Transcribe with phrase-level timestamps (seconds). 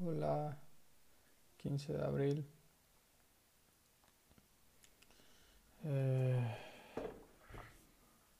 [0.00, 0.56] Hola,
[1.56, 2.48] 15 de abril.
[5.82, 6.56] Eh,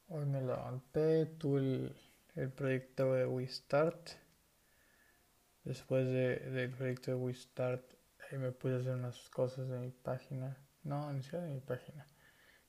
[0.09, 1.97] hoy me levanté, tuve el,
[2.37, 4.11] el proyecto de WeStart.
[5.65, 7.83] Después de, del proyecto de WeStart,
[8.39, 10.57] me puse a hacer unas cosas de mi página.
[10.85, 12.07] No, ni siquiera de mi página.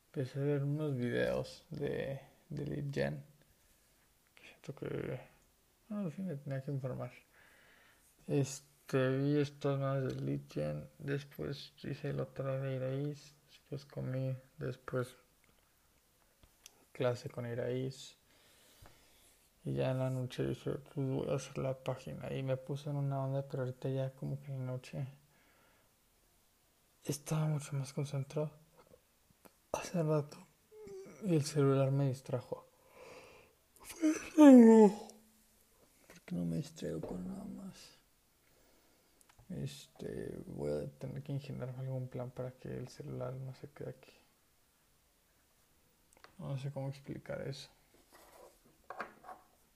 [0.06, 2.20] Empecé a ver unos videos de,
[2.50, 3.22] de.
[4.42, 5.20] Siento que.
[5.90, 7.12] No, sí me tenía que informar.
[8.26, 10.90] Este, vi estos de Gen.
[10.98, 13.36] Después hice el otro de Iraís.
[13.50, 14.36] Después comí.
[14.58, 15.16] Después
[16.92, 18.18] clase con Iraís.
[19.64, 22.34] Y ya en la noche dije, pues voy a hacer la página.
[22.34, 25.06] Y me puse en una onda, pero ahorita ya como que en la noche
[27.04, 28.52] estaba mucho más concentrado.
[29.72, 30.38] Hace rato.
[31.24, 32.66] Y el celular me distrajo.
[34.36, 37.99] ¿Por qué no me distraigo con nada más?
[39.50, 43.90] Este, voy a tener que ingeniarme algún plan para que el celular no se quede
[43.90, 44.14] aquí.
[46.38, 47.70] No sé cómo explicar eso.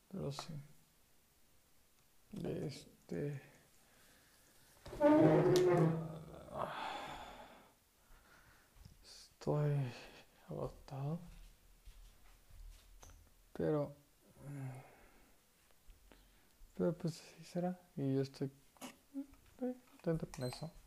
[0.09, 0.53] Pero sí.
[2.43, 3.41] Este.
[9.03, 9.91] Estoy
[10.49, 11.19] agotado.
[13.53, 13.95] Pero.
[16.75, 17.80] Pero pues así será.
[17.95, 18.52] Y yo estoy
[20.03, 20.83] eh, contento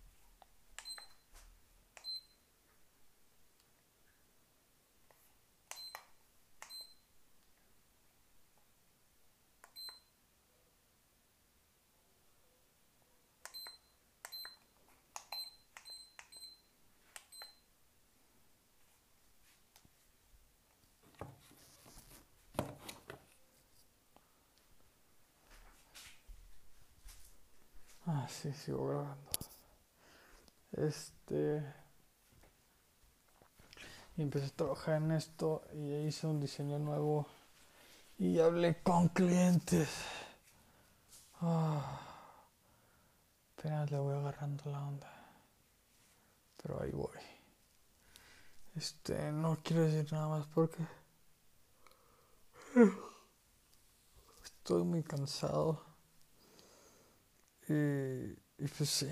[28.07, 29.31] Ah, sí, sigo grabando.
[30.73, 31.63] Este.
[34.17, 37.27] Y empecé a trabajar en esto y hice un diseño nuevo
[38.19, 39.89] y hablé con clientes.
[41.41, 42.01] Ah,
[43.59, 45.13] apenas le voy agarrando la onda.
[46.63, 47.19] Pero ahí voy.
[48.77, 50.87] Este, no quiero decir nada más porque
[54.45, 55.86] estoy muy cansado.
[57.69, 59.09] Y, y pues sí,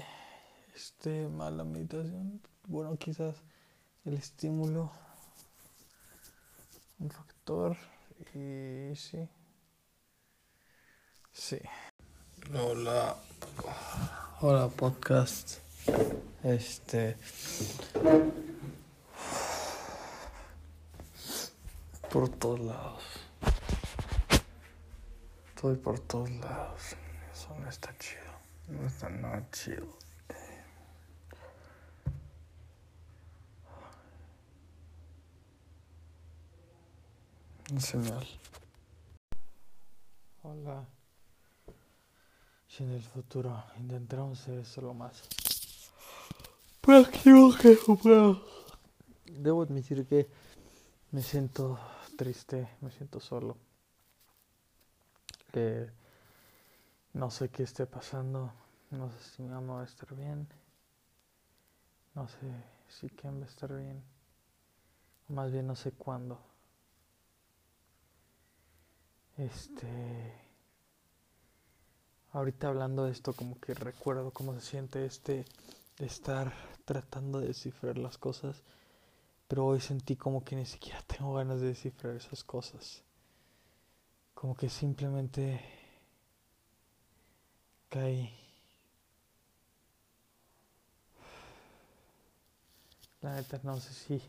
[0.76, 2.41] este, mala meditación.
[2.66, 3.34] Bueno, quizás
[4.04, 4.92] el estímulo,
[7.00, 7.76] un factor.
[8.32, 9.28] Y sí,
[11.32, 11.59] sí.
[12.54, 13.16] Hola,
[14.41, 15.59] hola podcast.
[16.44, 17.16] Este,
[22.10, 23.03] por todos lados.
[25.48, 26.82] Estoy por todos lados.
[27.32, 28.24] Eso no está chido.
[28.69, 29.98] No está nada chido.
[37.78, 38.26] Señal.
[40.42, 40.84] Hola.
[42.69, 45.22] Si en el futuro intentaremos hacer eso lo más
[46.81, 47.78] próximo que.
[49.26, 50.28] Debo admitir que
[51.10, 51.78] me siento
[52.16, 53.56] triste, me siento solo.
[55.52, 55.88] Que
[57.14, 58.52] no sé qué esté pasando,
[58.91, 60.48] no sé si mi mamá va a estar bien,
[62.14, 62.36] no sé
[62.88, 64.02] si Ken va a estar bien,
[65.28, 66.41] más bien no sé cuándo.
[69.36, 70.32] Este,
[72.32, 75.44] ahorita hablando de esto, como que recuerdo cómo se siente este
[75.98, 76.52] estar
[76.84, 78.62] tratando de descifrar las cosas,
[79.46, 83.04] pero hoy sentí como que ni siquiera tengo ganas de descifrar esas cosas.
[84.34, 85.84] Como que simplemente
[87.94, 88.28] caí.
[93.21, 94.22] La neta no sé si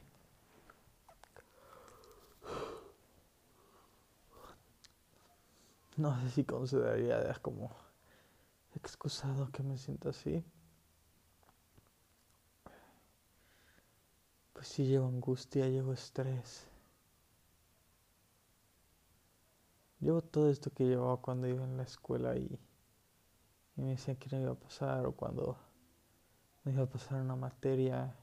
[5.98, 7.76] no sé si consideraría como
[8.76, 10.44] excusado que me sienta así.
[14.54, 16.68] Pues sí llevo angustia, llevo estrés.
[20.00, 22.60] Llevo todo esto que llevaba cuando iba en la escuela y,
[23.78, 25.58] y me decían que no iba a pasar o cuando
[26.64, 28.16] no iba a pasar una materia.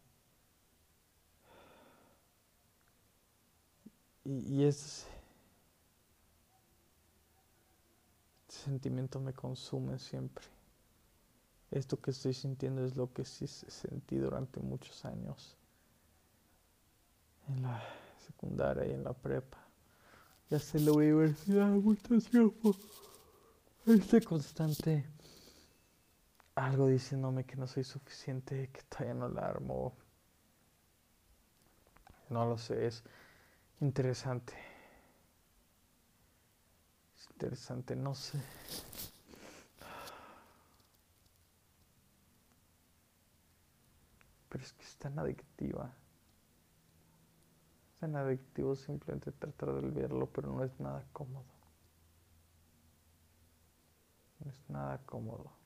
[4.25, 5.07] Y, y es,
[8.49, 10.45] este sentimiento me consume siempre.
[11.71, 15.57] Esto que estoy sintiendo es lo que sí sentí durante muchos años.
[17.49, 17.83] En la
[18.19, 19.59] secundaria y en la prepa.
[20.49, 22.77] Ya sé en la universidad mucho tiempo.
[23.87, 25.07] Este constante
[26.55, 29.53] algo diciéndome que no soy suficiente, que todavía no la.
[32.31, 33.05] No lo sé, es
[33.81, 34.55] interesante.
[37.17, 38.39] Es interesante, no sé.
[44.49, 45.93] Pero es que es tan adictiva.
[47.95, 51.45] Es tan adictivo simplemente tratar de olvidarlo, pero no es nada cómodo.
[54.41, 55.63] No es nada cómodo.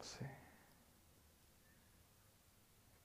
[0.00, 0.24] Sí.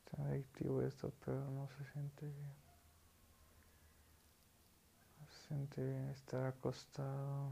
[0.06, 2.54] Está adictivo esto, pero no se siente bien.
[5.20, 7.52] No se siente bien estar acostado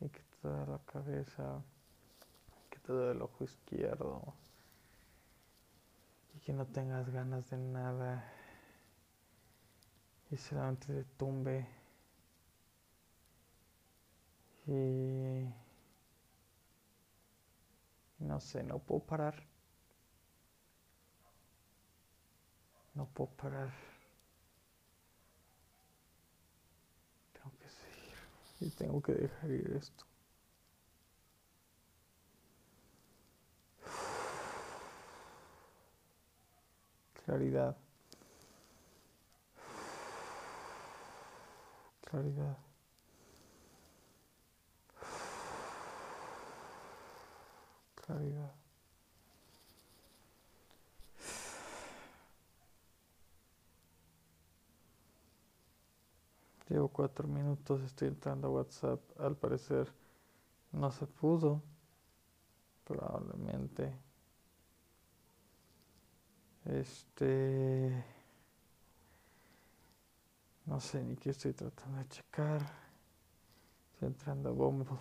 [0.00, 1.62] y que toda la cabeza,
[2.70, 4.34] que todo el ojo izquierdo
[6.34, 8.24] y que no tengas ganas de nada
[10.30, 11.66] y solamente te tumbe
[14.66, 15.46] y
[18.18, 19.55] no sé, no puedo parar.
[22.96, 23.70] No puedo parar.
[27.34, 28.14] Tengo que seguir.
[28.60, 30.04] Y tengo que dejar ir esto.
[37.24, 37.76] Claridad.
[42.00, 42.56] Claridad.
[48.06, 48.65] claridad.
[56.68, 59.00] Llevo cuatro minutos, estoy entrando a WhatsApp.
[59.20, 59.92] Al parecer
[60.72, 61.62] no se pudo.
[62.84, 63.92] Probablemente.
[66.64, 68.04] Este.
[70.64, 72.60] No sé ni qué estoy tratando de checar.
[73.92, 74.98] Estoy entrando a Bumble.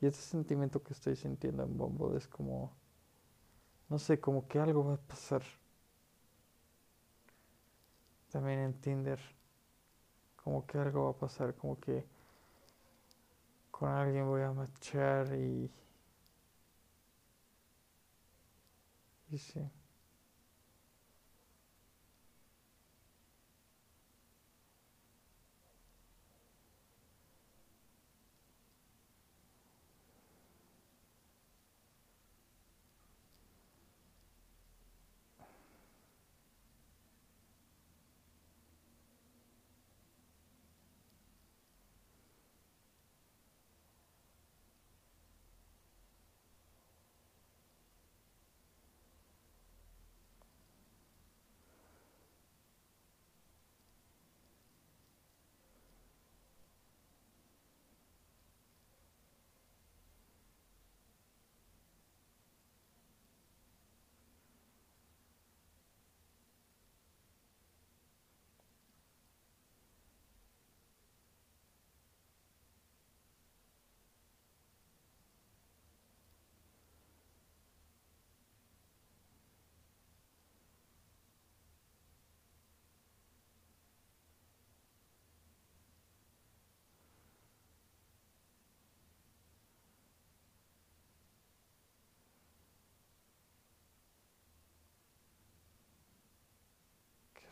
[0.00, 2.72] Y ese sentimiento que estoy sintiendo en Bombo es como,
[3.88, 5.42] no sé, como que algo va a pasar.
[8.30, 9.20] También en Tinder,
[10.42, 12.04] como que algo va a pasar, como que
[13.70, 15.70] con alguien voy a marchar y...
[19.30, 19.70] Y sí.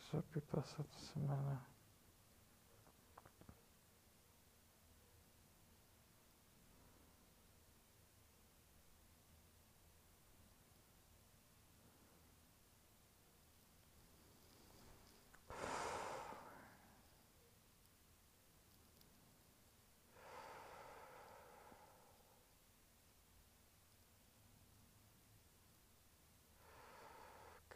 [0.07, 1.61] Eso que pasó esta semana.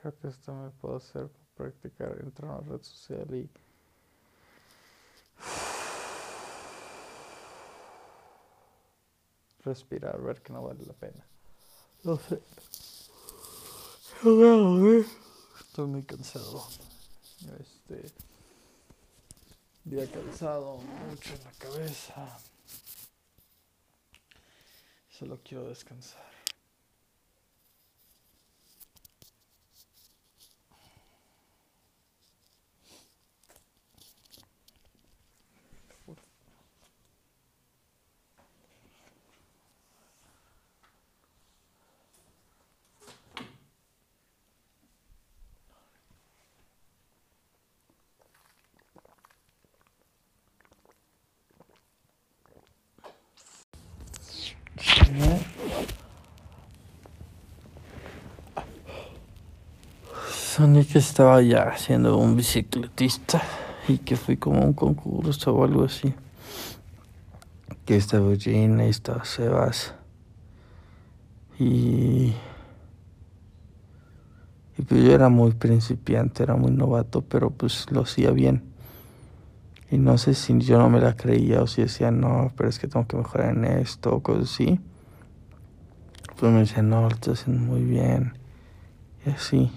[0.01, 0.27] Creo que
[1.55, 3.49] practicar, entrar a una red social y
[9.63, 11.25] respirar, ver que no vale la pena.
[12.03, 12.41] No sé.
[15.59, 16.67] Estoy muy cansado.
[17.59, 18.11] Este,
[19.83, 22.39] Día cansado, mucho en la cabeza.
[25.09, 26.30] Solo quiero descansar.
[60.61, 63.41] Que estaba ya siendo un bicicletista
[63.87, 66.13] y que fui como un concurso o algo así.
[67.83, 69.95] Que estaba Gina y estaba Sebas.
[71.57, 72.35] Y,
[74.77, 78.61] y pues yo era muy principiante, era muy novato, pero pues lo hacía bien.
[79.89, 82.77] Y no sé si yo no me la creía o si decía, no, pero es
[82.77, 84.79] que tengo que mejorar en esto o cosas así.
[86.39, 88.33] Pues me decían, no, lo estás haciendo muy bien.
[89.25, 89.71] Y así.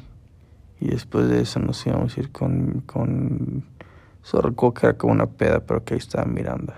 [0.81, 3.65] Y después de eso nos íbamos a ir con, con
[4.75, 6.73] que era como una peda, pero que ahí estaba mirando.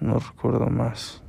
[0.00, 1.22] No recuerdo más.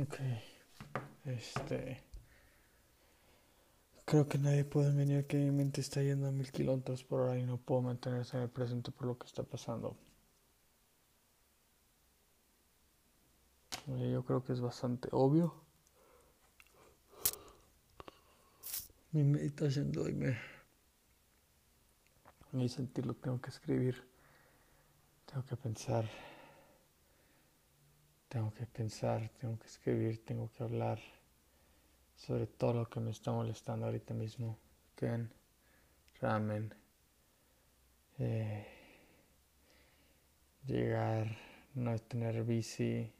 [0.00, 0.14] Ok.
[1.24, 2.00] Este.
[4.04, 7.36] Creo que nadie puede venir que mi mente está yendo a mil kilómetros por hora
[7.36, 9.96] y no puedo mantenerse en el presente por lo que está pasando.
[13.86, 15.52] Yo creo que es bastante obvio.
[19.10, 20.38] Mi meditación de hoy me.
[22.52, 24.06] Mi sentirlo tengo que escribir.
[25.26, 26.08] Tengo que pensar
[28.28, 31.00] tengo que pensar, tengo que escribir, tengo que hablar
[32.16, 34.58] sobre todo lo que me está molestando ahorita mismo.
[34.96, 35.30] Ken,
[36.20, 36.74] ramen,
[38.18, 38.66] eh,
[40.66, 41.36] llegar,
[41.74, 43.10] no tener bici,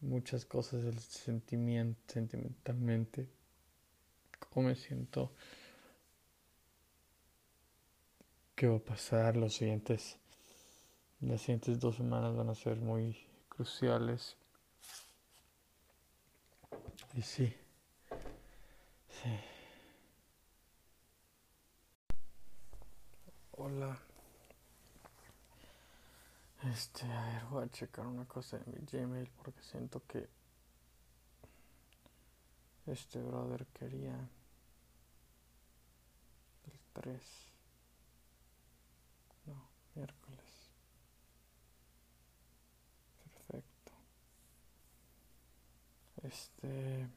[0.00, 3.28] muchas cosas del sentimiento, sentimentalmente,
[4.50, 5.32] cómo me siento,
[8.54, 10.16] qué va a pasar, los siguientes,
[11.20, 14.36] las siguientes dos semanas van a ser muy cruciales.
[17.14, 17.54] Y sí,
[19.08, 19.38] Sí.
[23.52, 23.98] Hola.
[26.72, 30.28] Este, a ver, voy a checar una cosa en mi Gmail porque siento que
[32.86, 34.14] este brother quería
[36.64, 37.22] el 3.
[39.46, 40.41] No, miércoles.
[46.22, 47.08] Este...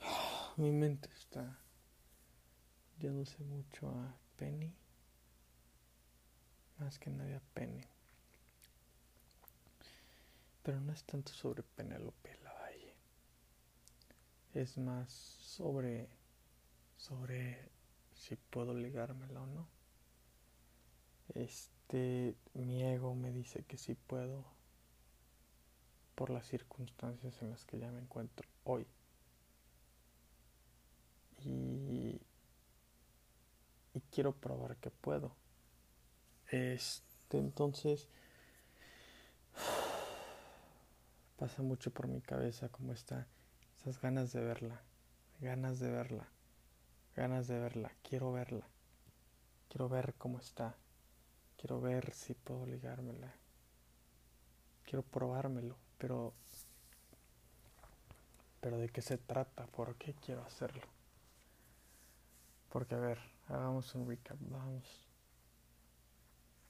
[0.56, 1.58] Mi mente está
[2.98, 4.74] yéndose mucho a Penny.
[6.78, 7.84] Más que nadie a Penny.
[10.62, 12.94] Pero no es tanto sobre Penelope Lavalle.
[14.54, 16.08] Es más sobre
[17.00, 17.70] sobre
[18.14, 19.68] si puedo ligármela o no.
[21.34, 24.44] Este, mi ego me dice que sí puedo
[26.14, 28.86] por las circunstancias en las que ya me encuentro hoy.
[31.38, 32.20] Y,
[33.94, 35.34] y quiero probar que puedo.
[36.50, 38.08] Este, entonces
[41.38, 43.26] pasa mucho por mi cabeza como está
[43.78, 44.82] esas ganas de verla,
[45.40, 46.28] ganas de verla,
[47.16, 48.68] ganas de verla, quiero verla,
[49.70, 50.76] quiero ver cómo está,
[51.60, 53.34] quiero ver si puedo ligármela,
[54.84, 56.32] quiero probármelo, pero
[58.60, 60.86] pero de qué se trata, por qué quiero hacerlo.
[62.70, 65.06] Porque a ver, hagamos un recap, vamos.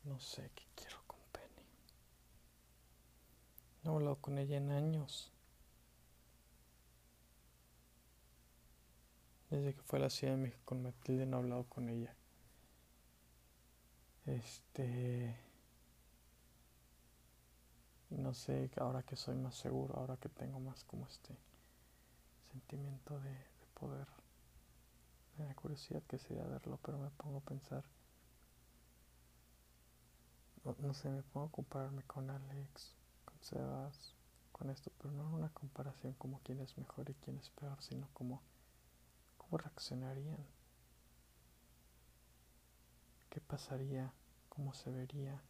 [0.05, 1.67] No sé qué quiero con Penny.
[3.85, 5.33] No he hablado con ella en años.
[9.51, 12.15] Desde que fue a la Ciudad de México con Matilde no he hablado con ella.
[14.31, 15.37] Este...
[18.11, 21.37] No sé, ahora que soy más seguro, ahora que tengo más como este
[22.51, 24.07] sentimiento de, de poder,
[25.39, 27.85] me da curiosidad que sería verlo, pero me pongo a pensar,
[30.65, 34.15] no, no, sé, me pongo a compararme con Alex, con Sebas,
[34.53, 38.09] con esto, pero no una comparación como quién es mejor y quién es peor, sino
[38.13, 38.43] como
[39.39, 40.45] cómo reaccionarían,
[43.31, 44.13] qué pasaría,
[44.61, 45.41] cómo se vería,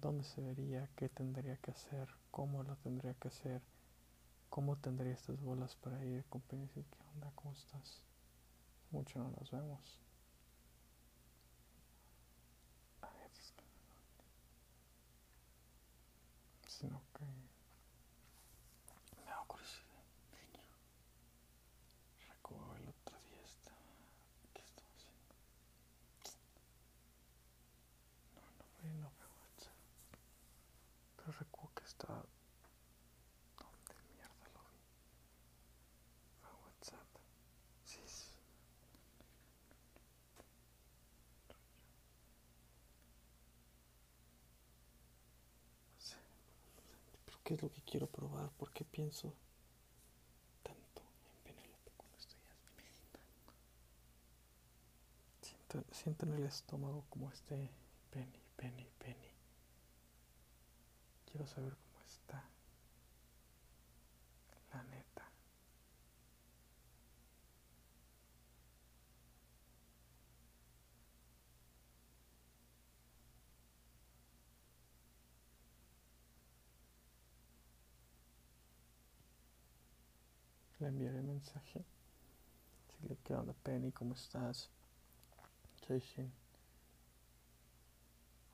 [0.00, 3.60] dónde se vería, qué tendría que hacer, cómo lo tendría que hacer
[4.48, 6.68] ¿Cómo tendría estas bolas para ir Penny?
[6.68, 7.30] ¿Qué onda?
[7.34, 8.00] ¿Cómo estás?
[8.90, 10.00] Mucho no nos vemos.
[13.02, 13.64] A ver, es que...
[16.68, 17.24] Sino que...
[19.18, 19.84] Me da curiosidad.
[22.28, 23.76] Recuerdo el otro día estaba...
[24.54, 25.34] ¿Qué estaba haciendo?
[28.34, 29.76] No, no fue, no fue WhatsApp.
[31.16, 32.24] Pero recuerdo que estaba...
[47.46, 48.50] ¿Qué es lo que quiero probar?
[48.58, 49.32] ¿Por qué pienso
[50.64, 52.40] tanto en Penélope cuando estoy
[52.76, 53.20] meditando?
[55.40, 57.70] Siento, siento en el estómago como este
[58.10, 59.30] Penny, Penny, Penny.
[61.30, 62.42] Quiero saber cómo está.
[64.72, 65.06] La neta.
[80.86, 81.84] Le enviaré mensaje.
[82.86, 84.70] Decirle qué onda Penny, ¿cómo estás?
[85.86, 86.32] Soy Shin.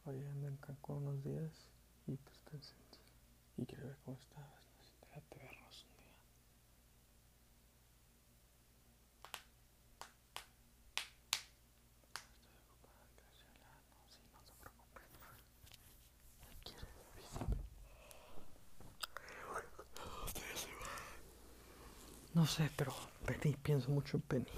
[0.07, 1.53] Hoy ando en Cancún unos días
[2.07, 2.75] y pues pensé.
[3.59, 4.62] Y quiero ver cómo estabas.
[4.75, 6.16] No sé, un día.
[12.33, 13.71] Estoy ocupada, Graciela.
[13.90, 15.03] No, sí, no se preocupe.
[16.49, 17.57] Si quieres, avísame.
[22.42, 22.92] No sé, pero
[23.24, 24.50] Penny, pienso mucho en Penny.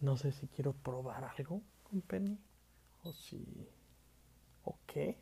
[0.00, 2.38] No sé si quiero probar algo con Penny
[3.02, 3.66] o si.
[4.64, 5.16] o qué.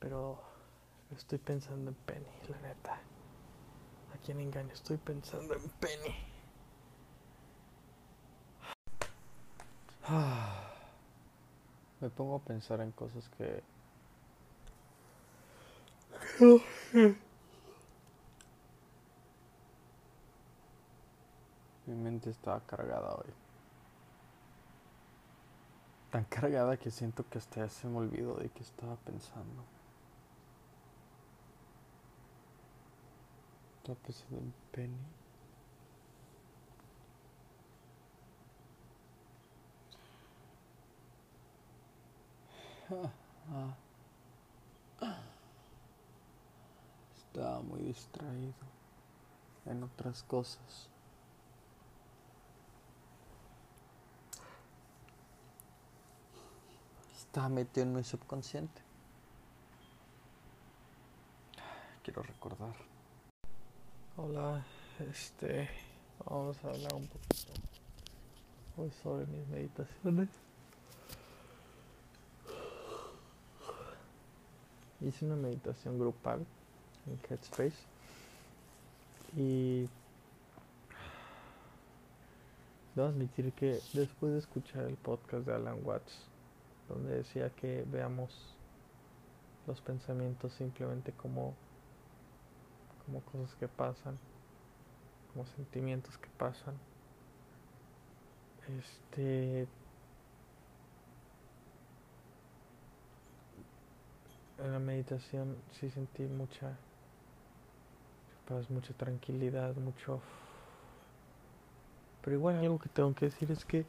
[0.00, 0.38] Pero
[1.16, 3.00] estoy pensando en Penny, la neta.
[4.12, 4.70] ¿A quién engaño?
[4.70, 6.14] Estoy pensando en Penny.
[12.02, 13.62] Me pongo a pensar en cosas que.
[21.86, 23.32] Mi mente está cargada hoy.
[26.10, 29.62] Tan cargada que siento que hasta ya se me olvidó de qué estaba pensando.
[33.78, 34.98] Estaba pensando en Penny.
[47.16, 48.54] Estaba muy distraído
[49.66, 50.95] en otras cosas.
[57.36, 58.80] Estaba metido en mi subconsciente.
[62.02, 62.74] Quiero recordar.
[64.16, 64.64] Hola,
[65.10, 65.68] este,
[66.24, 67.52] vamos a hablar un poquito
[68.78, 70.30] hoy sobre mis meditaciones.
[75.02, 76.38] Hice una meditación grupal
[77.06, 77.76] en Headspace
[79.36, 79.86] y
[82.94, 86.30] debo admitir que después de escuchar el podcast de Alan Watts,
[86.88, 88.56] donde decía que veamos
[89.66, 91.54] los pensamientos simplemente como
[93.04, 94.18] como cosas que pasan,
[95.32, 96.74] como sentimientos que pasan.
[98.78, 99.68] Este
[104.58, 106.76] en la meditación sí sentí mucha
[108.48, 110.20] paz, mucha tranquilidad, mucho
[112.22, 113.86] pero igual algo que tengo que decir es que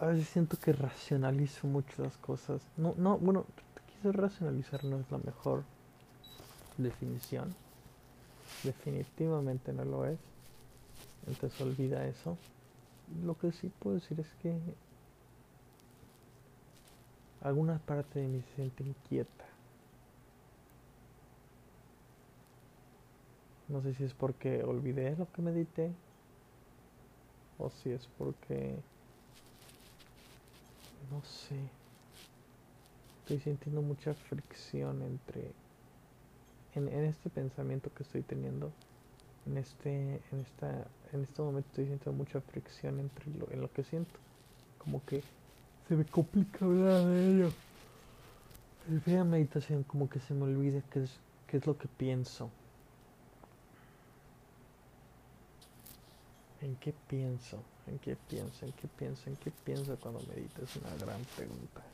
[0.00, 2.62] a veces siento que racionalizo mucho las cosas.
[2.76, 3.46] No, no, bueno,
[4.02, 5.64] racionalizar no es la mejor
[6.76, 7.54] definición.
[8.62, 10.18] Definitivamente no lo es.
[11.26, 12.36] Entonces olvida eso.
[13.24, 14.58] Lo que sí puedo decir es que
[17.42, 19.44] alguna parte de mí se siente inquieta.
[23.68, 25.92] No sé si es porque olvidé lo que medité
[27.58, 28.76] o si es porque
[31.10, 31.56] no sé.
[33.20, 35.50] Estoy sintiendo mucha fricción entre
[36.74, 38.70] en, este pensamiento que estoy teniendo
[39.46, 43.72] en este en esta en este momento estoy sintiendo mucha fricción entre lo, en lo
[43.72, 44.18] que siento.
[44.78, 45.22] Como que
[45.88, 47.52] se me complica hablar de ello.
[48.88, 52.50] El meditación como que se me olvida qué es qué es lo que pienso
[56.64, 57.62] ¿En qué pienso?
[57.86, 58.64] ¿En qué pienso?
[58.64, 59.28] ¿En qué pienso?
[59.28, 60.64] ¿En qué pienso cuando medito?
[60.64, 61.84] Es una gran pregunta.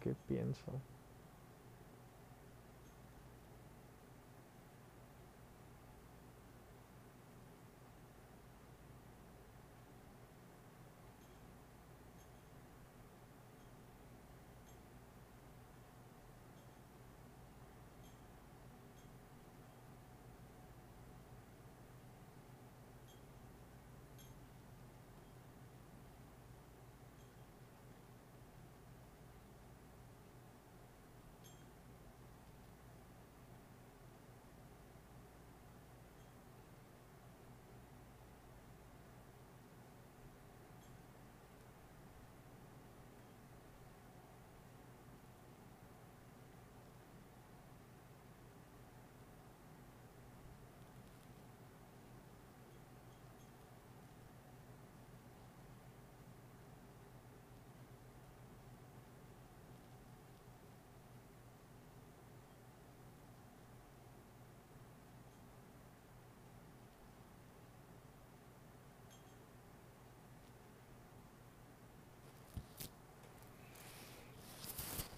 [0.00, 0.72] qué pienso.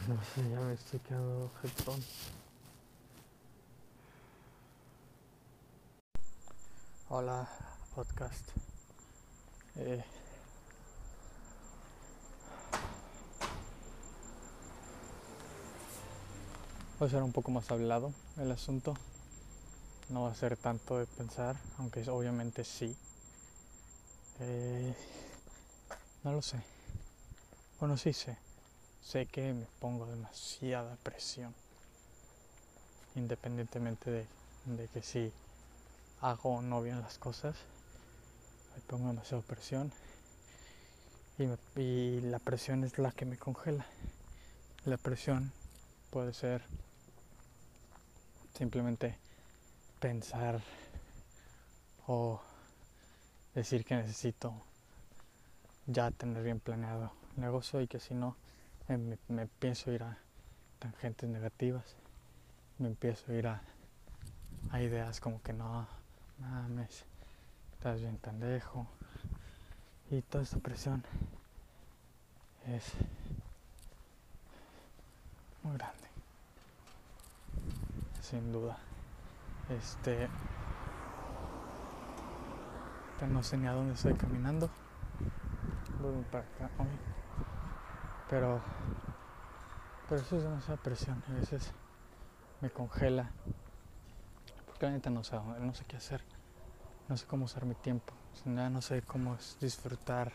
[0.08, 2.02] No sé, ya me estoy quedando jetón.
[7.08, 7.48] Hola,
[7.94, 8.48] podcast.
[9.76, 10.02] Eh,
[17.00, 18.94] va a ser un poco más hablado el asunto.
[20.08, 22.96] No va a ser tanto de pensar, aunque obviamente sí.
[24.40, 24.96] Eh,
[26.24, 26.60] no lo sé.
[27.78, 28.36] Bueno, sí sé.
[29.02, 31.54] Sé que me pongo demasiada presión,
[33.16, 34.26] independientemente
[34.64, 35.32] de, que si
[36.20, 37.56] hago o no bien las cosas,
[38.74, 39.92] me pongo demasiada presión
[41.36, 43.84] y, y la presión es la que me congela.
[44.84, 45.52] La presión
[46.10, 46.62] puede ser
[48.56, 49.18] simplemente
[50.00, 50.62] pensar
[52.06, 52.40] o
[53.54, 54.54] decir que necesito
[55.86, 58.36] ya tener bien planeado el negocio y que si no
[58.98, 60.16] me, me pienso ir a
[60.78, 61.96] tangentes negativas,
[62.78, 63.62] me empiezo a ir a,
[64.70, 65.86] a ideas como que no,
[66.38, 67.04] mames,
[67.74, 68.86] estás bien pendejo
[70.10, 71.02] y toda esta presión
[72.66, 72.92] es
[75.62, 76.08] muy grande,
[78.20, 78.78] sin duda.
[79.68, 80.28] Este,
[83.28, 84.68] no sé ni a dónde estoy caminando.
[86.00, 87.21] Voy para acá hoy.
[88.32, 88.62] Pero,
[90.08, 91.22] pero eso es demasiada presión.
[91.28, 91.70] A veces
[92.62, 93.30] me congela.
[94.64, 96.24] Porque la neta no sé, no sé qué hacer.
[97.10, 98.14] No sé cómo usar mi tiempo.
[98.46, 100.32] No sé cómo disfrutar.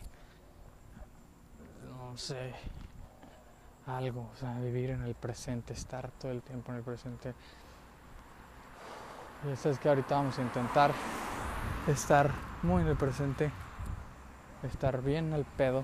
[1.90, 2.54] No sé.
[3.88, 4.30] Algo.
[4.32, 5.74] O sea, vivir en el presente.
[5.74, 7.34] Estar todo el tiempo en el presente.
[9.44, 10.92] Y eso es que ahorita vamos a intentar
[11.88, 12.30] estar
[12.62, 13.52] muy en el presente,
[14.62, 15.84] estar bien al pedo.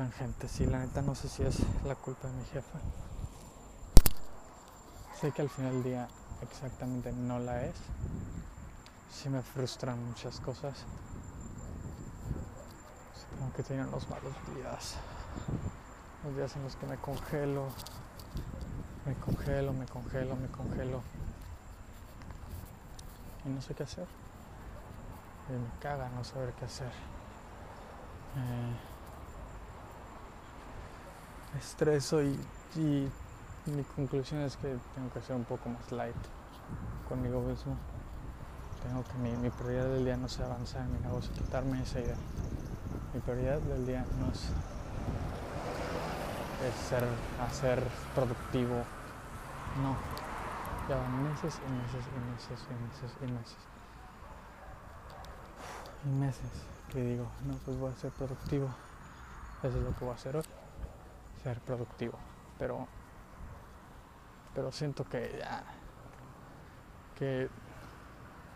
[0.00, 2.78] Tangentes y la neta no sé si es la culpa de mi jefa.
[5.20, 6.08] Sé que al final del día
[6.40, 7.74] exactamente no la es.
[9.12, 10.86] Sí me frustran muchas cosas.
[13.12, 14.94] Supongo que tienen los malos días.
[16.24, 17.66] Los días en los que me congelo.
[19.04, 21.02] Me congelo, me congelo, me congelo.
[23.44, 24.06] Y no sé qué hacer.
[25.50, 26.88] Y me caga no saber qué hacer.
[28.36, 28.89] Eh,
[31.58, 32.38] estreso y,
[32.76, 33.10] y
[33.66, 36.16] mi conclusión es que tengo que ser un poco más light
[37.08, 37.76] conmigo mismo.
[38.82, 42.00] Tengo que mi, mi prioridad del día no es avanzar en mi negocio, quitarme esa
[42.00, 42.16] idea.
[43.12, 44.40] Mi prioridad del día no es,
[46.88, 47.04] ser,
[47.46, 47.82] hacer
[48.14, 48.76] productivo.
[49.82, 49.96] No.
[50.88, 53.58] Ya van meses y meses y meses y meses y meses.
[56.04, 56.50] Y meses
[56.90, 58.68] que digo, no, pues voy a ser productivo.
[59.62, 60.44] Eso es lo que voy a hacer hoy.
[61.42, 62.18] Ser productivo.
[62.58, 62.86] Pero
[64.54, 65.62] pero siento que ya
[67.16, 67.48] que,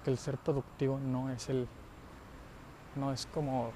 [0.02, 1.68] que, el ser productivo no es el
[2.96, 3.72] no es como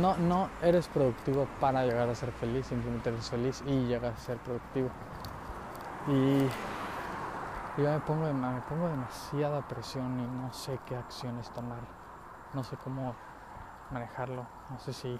[0.00, 4.20] no, no eres productivo para llegar a ser feliz, simplemente eres feliz y llegas a
[4.20, 4.88] ser productivo.
[6.06, 6.38] Y
[7.80, 11.80] yo me pongo, me pongo demasiada presión y no sé qué acciones tomar,
[12.54, 13.14] no sé cómo
[13.90, 15.18] manejarlo, no sé si,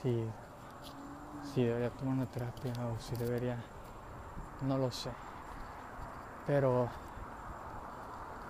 [0.00, 0.28] si
[1.42, 3.56] si debería tomar una terapia o si debería,
[4.62, 5.10] no lo sé.
[6.46, 6.88] Pero,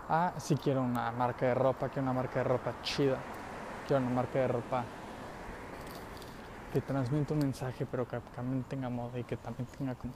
[0.09, 3.19] ah, si quiero una marca de ropa, quiero una marca de ropa chida,
[3.87, 4.85] quiero una marca de ropa
[6.73, 10.13] que transmita un mensaje, pero que también tenga moda y que también tenga como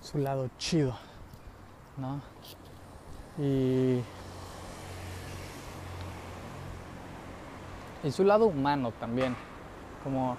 [0.00, 0.96] su lado chido,
[1.96, 2.20] ¿no?
[3.38, 4.00] Y,
[8.06, 9.34] y su lado humano también,
[10.04, 10.36] como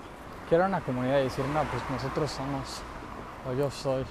[0.48, 2.82] quiero una comunidad y decir, no, pues nosotros somos,
[3.46, 4.06] o yo soy,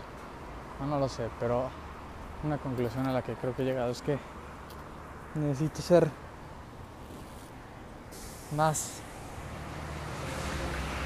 [0.78, 1.70] no, no lo sé, pero
[2.44, 4.18] una conclusión a la que creo que he llegado es que
[5.34, 6.10] necesito ser
[8.54, 9.00] más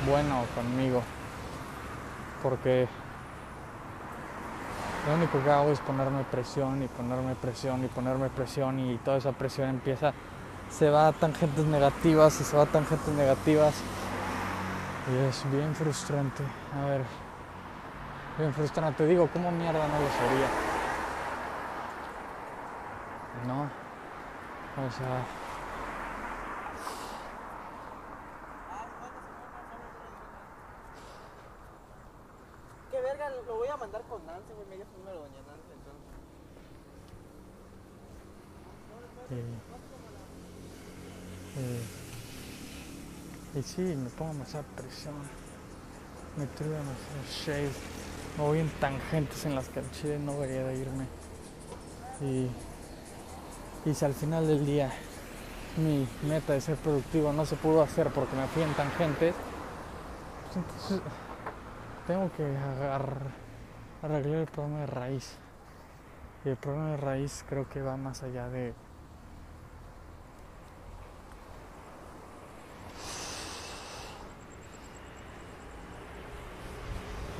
[0.08, 1.02] bueno conmigo,
[2.42, 2.88] porque
[5.06, 9.18] lo único que hago es ponerme presión y ponerme presión y ponerme presión y toda
[9.18, 10.12] esa presión empieza,
[10.70, 13.74] se va a tangentes negativas y se va a tangentes negativas
[15.10, 16.42] y es bien frustrante.
[16.74, 17.02] A ver,
[18.38, 19.06] bien frustrante.
[19.06, 20.48] Digo, ¿cómo mierda no lo sería?
[23.46, 23.62] No.
[23.62, 25.24] O sea.
[32.90, 33.30] ¿Qué verga?
[33.46, 34.68] Lo voy a mandar con Nancy, güey.
[34.68, 36.10] Me dio su número doña Nancy, entonces.
[39.30, 39.69] Eh,
[41.60, 45.14] eh, y sí, me pongo demasiada presión.
[46.36, 47.70] Me tiro demasiado shade.
[48.38, 51.06] Me voy en tangentes en las que al chile no debería de irme.
[52.20, 52.48] Y,
[53.88, 54.92] y si al final del día
[55.76, 59.34] mi meta de ser productivo no se pudo hacer porque me fui en tangentes,
[60.44, 61.00] pues entonces
[62.06, 62.44] tengo que
[64.02, 65.36] arreglar el problema de raíz.
[66.44, 68.74] Y el problema de raíz creo que va más allá de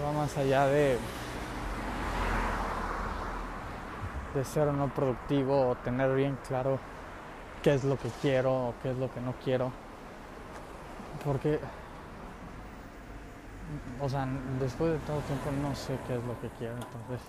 [0.03, 0.99] va más allá de
[4.35, 6.79] de ser o no productivo o tener bien claro
[7.63, 9.73] qué es lo que quiero o qué es lo que no quiero.
[11.25, 11.59] Porque,
[14.01, 14.27] o sea,
[14.59, 17.21] después de todo tiempo no sé qué es lo que quiero, entonces,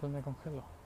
[0.00, 0.76] pues me congelo.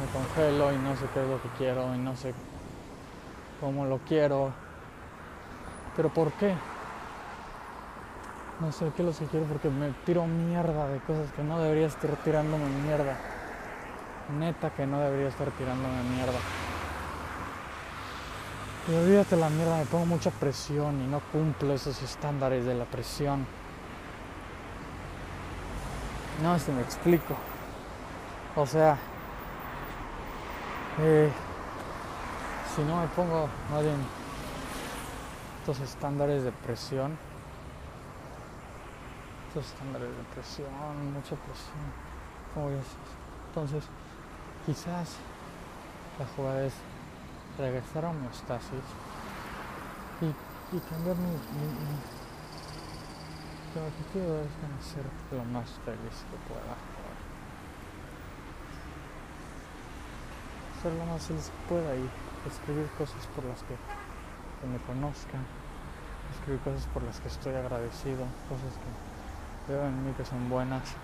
[0.00, 0.06] me
[0.68, 2.34] y no sé qué es lo que quiero y no sé
[3.60, 4.52] cómo lo quiero.
[5.96, 6.54] Pero ¿por qué?
[8.60, 11.58] No sé qué es lo que quiero porque me tiro mierda de cosas que no
[11.58, 13.16] debería estar tirándome mierda.
[14.38, 16.38] Neta que no debería estar tirándome mierda.
[18.88, 22.84] Y olvídate la mierda, me pongo mucha presión y no cumplo esos estándares de la
[22.84, 23.46] presión.
[26.42, 27.34] No si me explico.
[28.56, 28.98] O sea,
[31.02, 31.32] eh,
[32.74, 33.96] si no me pongo más bien
[35.60, 37.16] estos estándares de presión,
[39.48, 40.68] estos estándares de presión,
[41.12, 41.84] mucha presión,
[42.54, 42.70] como.
[43.48, 43.84] Entonces,
[44.66, 45.16] quizás
[46.18, 46.74] la jugada es
[47.58, 48.84] regresar a homeostasis
[50.20, 50.26] y,
[50.76, 52.20] y cambiar mi, mi, mi, mi
[53.70, 57.09] es ser lo más feliz que pueda.
[60.82, 62.08] Ser lo más feliz que pueda y
[62.48, 63.76] escribir cosas por las que,
[64.66, 65.44] me conozcan,
[66.34, 70.94] escribir cosas por las que estoy agradecido, cosas que veo en mí que son buenas.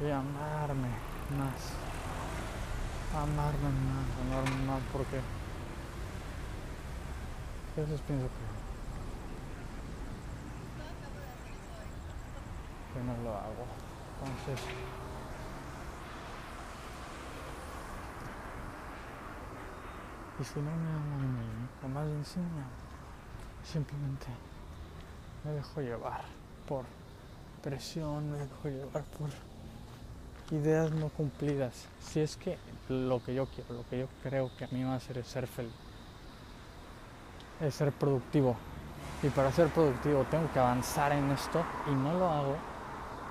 [0.00, 0.88] Y amarme
[1.38, 1.74] más,
[3.14, 5.18] amarme más, amarme más porque
[7.76, 8.30] a veces pienso que,
[12.98, 13.91] que no lo hago.
[14.22, 14.64] Entonces,
[20.40, 22.66] y si no me amo a mí, o más amo,
[23.64, 24.26] simplemente
[25.44, 26.22] me dejo llevar
[26.68, 26.84] por
[27.62, 29.30] presión, me dejo llevar por
[30.52, 31.88] ideas no cumplidas.
[32.00, 32.58] Si es que
[32.88, 35.18] lo que yo quiero, lo que yo creo que a mí me va a hacer
[35.18, 35.72] es ser feliz,
[37.60, 38.56] es ser productivo.
[39.22, 42.56] Y para ser productivo tengo que avanzar en esto y no lo hago,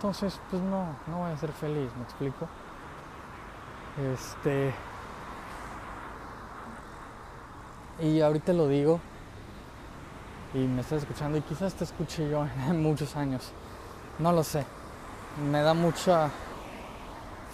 [0.01, 2.47] entonces pues no, no voy a ser feliz, ¿me explico?
[4.15, 4.73] Este.
[7.99, 8.99] Y ahorita lo digo
[10.55, 13.51] y me estás escuchando y quizás te escuche yo en muchos años.
[14.17, 14.65] No lo sé.
[15.51, 16.31] Me da mucha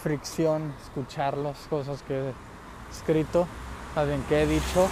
[0.02, 2.34] fricción escuchar las cosas que he
[2.90, 3.46] escrito,
[4.06, 4.88] bien que he dicho.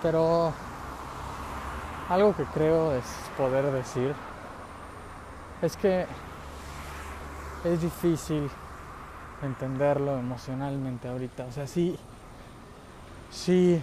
[0.00, 0.52] Pero
[2.08, 3.04] algo que creo es
[3.36, 4.14] poder decir
[5.62, 6.06] es que
[7.64, 8.48] es difícil
[9.42, 11.44] entenderlo emocionalmente ahorita.
[11.46, 11.98] O sea, sí,
[13.30, 13.80] sí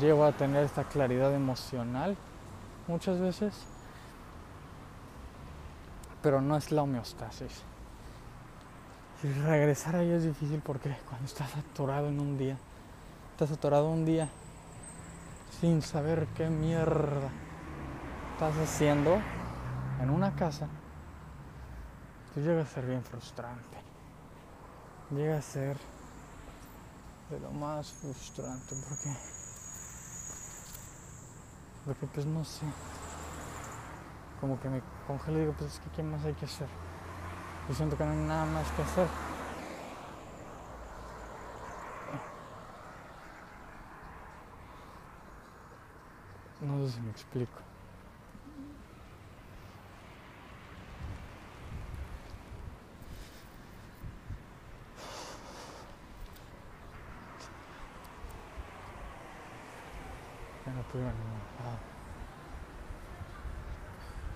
[0.00, 2.16] llego a tener esta claridad emocional
[2.86, 3.54] muchas veces,
[6.22, 7.62] pero no es la homeostasis.
[9.22, 12.56] Y regresar ahí es difícil porque cuando estás atorado en un día,
[13.32, 14.28] estás atorado un día
[15.60, 17.28] sin saber qué mierda
[18.34, 19.20] estás haciendo
[20.00, 20.66] en una casa,
[22.32, 23.78] pues llega a ser bien frustrante.
[25.10, 25.76] Llega a ser
[27.30, 29.16] de lo más frustrante porque
[31.84, 32.66] porque pues no sé.
[34.40, 36.68] Como que me congelo y digo pues es que qué más hay que hacer
[37.70, 39.06] yo siento que no hay nada más que hacer.
[46.60, 47.69] No sé si me explico
[60.92, 61.78] ya no puedo ir a ningún lado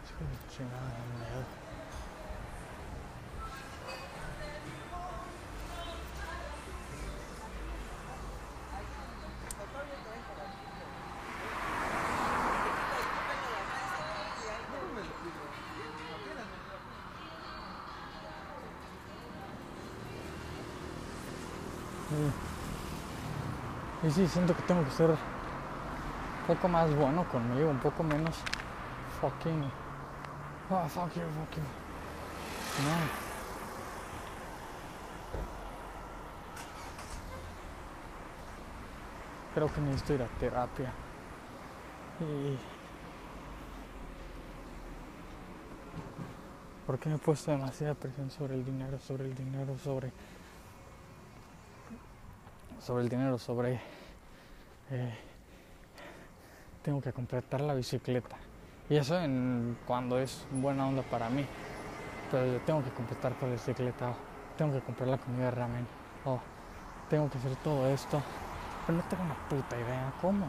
[0.04, 0.24] es que
[24.04, 25.33] Y, y sí, siento que tengo que ser
[26.46, 28.36] poco más bueno conmigo, un poco menos
[29.20, 29.64] fucking.
[30.70, 31.62] Oh, fuck you, fuck.
[39.54, 40.92] Creo que necesito ir a terapia.
[42.20, 42.58] Y...
[46.86, 50.12] Porque me he puesto demasiada presión sobre el dinero, sobre el dinero, sobre...
[52.80, 53.80] Sobre el dinero, sobre...
[54.90, 55.18] eh,
[56.84, 58.36] tengo que completar la bicicleta.
[58.90, 61.44] Y eso en, cuando es buena onda para mí.
[62.30, 64.10] Pero yo tengo que completar con la bicicleta.
[64.10, 64.14] o
[64.58, 65.86] tengo que comprar la comida de ramen.
[66.26, 66.38] O
[67.08, 68.22] tengo que hacer todo esto.
[68.86, 70.46] Pero no tengo una puta idea cómo.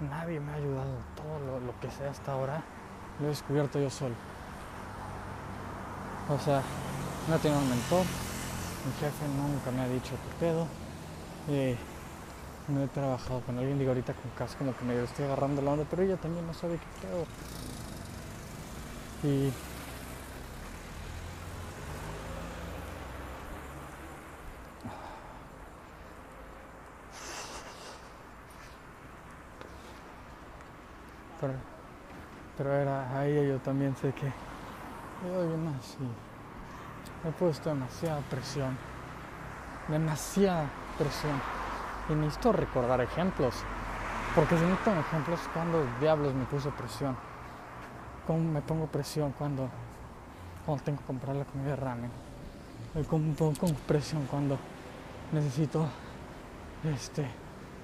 [0.00, 0.98] Nadie me ha ayudado.
[1.16, 2.62] Todo lo, que sé hasta ahora
[3.18, 4.14] lo he descubierto yo solo.
[6.28, 6.62] O sea,
[7.28, 8.04] no he tenido un mentor.
[8.84, 10.66] Mi jefe nunca me ha dicho qué pedo.
[11.48, 11.76] Y
[12.68, 13.78] no he trabajado con alguien.
[13.78, 15.84] Digo, ahorita con casi como que me estoy agarrando la onda.
[15.90, 17.24] Pero ella también no sabe qué pedo.
[19.24, 19.52] Y
[32.56, 34.26] pero, era a ella yo también sé que
[35.26, 35.98] yo bien así
[37.24, 38.76] me he puesto demasiada presión
[39.88, 41.61] demasiada presión
[42.08, 43.54] y necesito recordar ejemplos
[44.34, 47.16] porque si tengo ejemplos cuando diablos me puso presión
[48.26, 49.68] cómo me pongo presión cuando
[50.64, 52.10] cuando tengo que comprar la comida de ramen
[52.94, 54.58] me pongo pongo presión cuando
[55.32, 55.86] necesito
[56.84, 57.26] este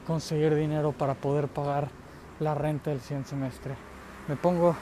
[0.09, 1.89] conseguir dinero para poder pagar
[2.41, 3.75] la renta del siguiente semestre.
[4.27, 4.75] Me pongo,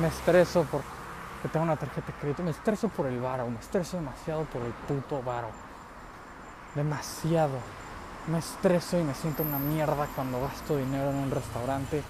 [0.00, 3.96] me estreso porque tengo una tarjeta de crédito, me estreso por el varo, me estreso
[3.96, 5.48] demasiado por el puto varo.
[6.74, 7.58] Demasiado.
[8.30, 12.02] Me estreso y me siento una mierda cuando gasto dinero en un restaurante.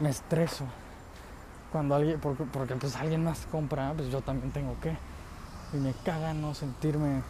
[0.00, 0.64] Me estreso.
[1.70, 4.96] Cuando alguien, porque, porque pues alguien más compra, pues yo también tengo que.
[5.72, 7.22] Y me caga no sentirme,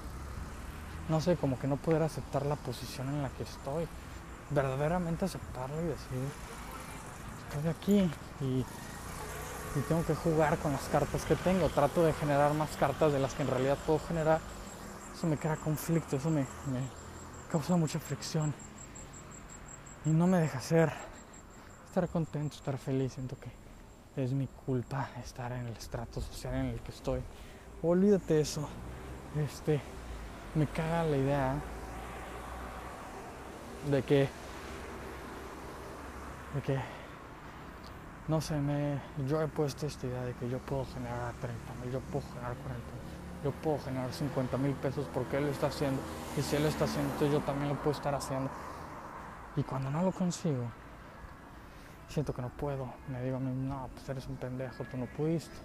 [1.09, 3.87] no sé, como que no poder aceptar la posición en la que estoy
[4.51, 6.29] verdaderamente aceptarlo y decir,
[7.49, 11.69] estoy aquí y, y, tengo que jugar con las cartas que tengo.
[11.69, 14.41] Trato de generar más cartas de las que en realidad puedo generar.
[15.19, 16.47] Eso me crea conflicto, eso me,
[17.51, 18.55] causa mucha fricción.
[20.05, 20.93] Y no me deja ser,
[21.89, 23.15] estar contento, estar feliz.
[23.15, 23.51] Siento que
[24.23, 27.21] es mi culpa estar en el estrato social en el que estoy.
[27.83, 28.69] Olvídate eso.
[29.37, 29.81] Este,
[30.55, 31.55] me caga la idea
[33.91, 34.29] de que,
[36.55, 36.79] de que,
[38.29, 41.93] no sé, me, yo he puesto esta idea de que yo puedo generar 30 mil,
[41.93, 42.98] yo puedo generar 40 mil,
[43.45, 46.01] yo puedo generar 50 mil pesos porque él lo está haciendo,
[46.37, 48.51] y si él lo está haciendo, entonces yo también lo puedo estar haciendo.
[49.57, 50.65] Y cuando no lo consigo,
[52.09, 55.07] siento que no puedo, me digo a mí, no, pues eres un pendejo, tú no
[55.07, 55.57] pudiste.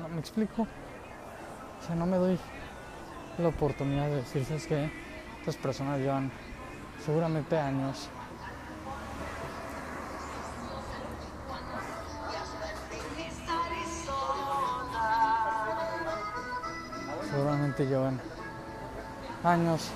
[0.00, 0.62] No, ¿Me explico?
[0.62, 2.38] O sea, no me doy
[3.38, 4.90] la oportunidad de decir, ¿sabes qué?
[5.40, 6.30] Estas personas llevan
[7.04, 8.08] seguramente años
[17.38, 18.20] seguramente llevan
[19.44, 19.90] años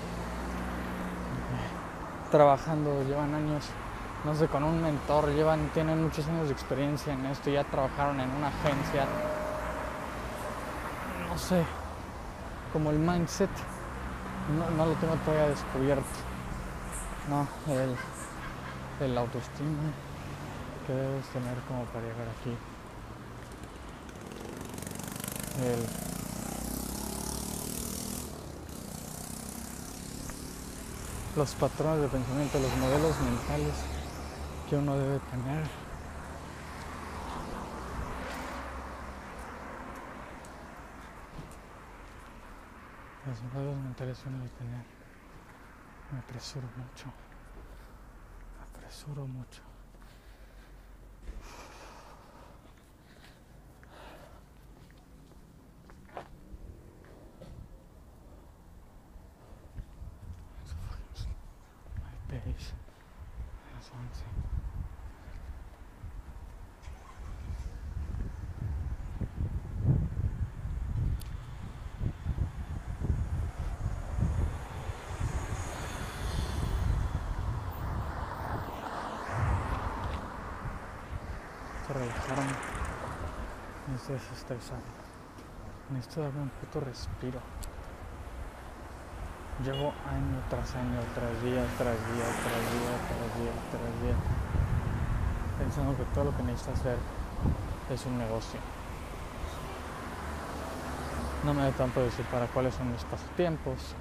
[2.31, 3.65] trabajando, llevan años,
[4.23, 8.21] no sé, con un mentor, llevan, tienen muchos años de experiencia en esto, ya trabajaron
[8.21, 9.05] en una agencia,
[11.27, 11.65] no sé,
[12.71, 13.49] como el mindset
[14.57, 16.05] no, no lo tengo todavía descubierto.
[17.29, 17.95] No, el,
[19.05, 19.91] el autoestima
[20.87, 22.57] que debes tener como para llegar aquí.
[25.61, 26.12] El,
[31.35, 33.73] los patrones de pensamiento, los modelos mentales
[34.69, 35.67] que uno debe tener.
[43.25, 44.85] Los modelos mentales uno debe tener.
[46.11, 47.05] Me apresuro mucho.
[48.57, 49.72] Me apresuro mucho.
[84.13, 84.93] Desestresarme.
[85.89, 87.39] Necesito darme un puto respiro.
[89.65, 94.15] Llevo año tras año, tras día, tras día, tras día, tras día, tras día,
[95.57, 96.97] pensando que todo lo que necesito hacer
[97.89, 98.59] es un negocio.
[101.43, 103.95] No me da tanto decir para cuáles son mis pasatiempos,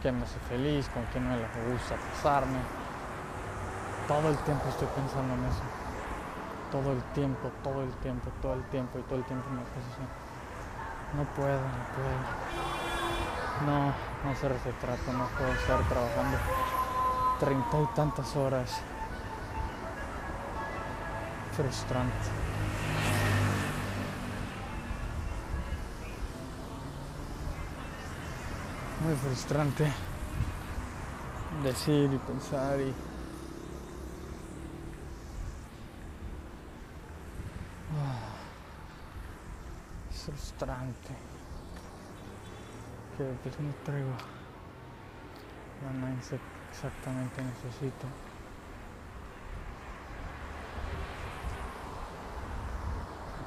[0.00, 1.36] qué me hace feliz, con qué no me
[1.70, 2.60] gusta pasarme.
[4.08, 5.83] Todo el tiempo estoy pensando en eso.
[6.74, 9.86] Todo el tiempo, todo el tiempo, todo el tiempo y todo el tiempo me pasa
[9.92, 10.02] así.
[11.16, 12.18] No puedo, no puedo.
[13.64, 16.36] No, no qué trato, no puedo estar trabajando
[17.38, 18.80] treinta y tantas horas.
[21.52, 22.28] Frustrante.
[29.04, 29.92] Muy frustrante
[31.62, 32.92] decir y pensar y
[37.96, 38.18] Ah,
[40.10, 41.14] es frustrante.
[43.16, 43.68] Que pues no
[45.84, 48.06] la mindset que exactamente necesito.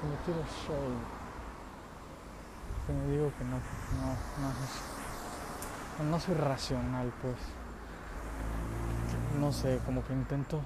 [0.01, 0.87] Como tiro show
[2.85, 4.07] que me digo que no no
[4.41, 7.35] no es- no soy racional pues.
[9.39, 10.61] No sé como que intento.